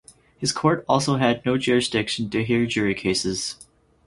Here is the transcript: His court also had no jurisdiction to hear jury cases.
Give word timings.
His 0.35 0.51
court 0.51 0.83
also 0.89 1.17
had 1.17 1.45
no 1.45 1.59
jurisdiction 1.59 2.27
to 2.31 2.43
hear 2.43 2.65
jury 2.65 2.95
cases. 2.95 3.57